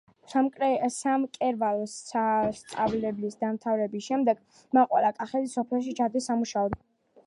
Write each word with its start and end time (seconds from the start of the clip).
სამკერვალო 1.01 1.83
სასწავლებლის 1.91 3.39
დამთავრების 3.45 4.09
შემდეგ 4.09 4.43
მაყვალა 4.79 5.17
კახეთის 5.21 5.59
სოფელში 5.61 6.01
ჩადის 6.03 6.33
სამუშაოდ. 6.33 6.81